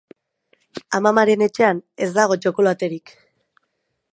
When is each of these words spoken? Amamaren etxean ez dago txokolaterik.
Amamaren 0.99 1.43
etxean 1.47 1.81
ez 2.07 2.09
dago 2.17 2.39
txokolaterik. 2.47 3.13